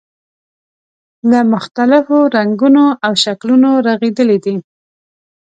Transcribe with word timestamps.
له 1.29 1.39
مختلفو 1.53 2.17
رنګونو 2.35 2.83
او 3.05 3.13
شکلونو 3.23 3.69
رغېدلی 3.87 4.37
دی. 4.45 4.55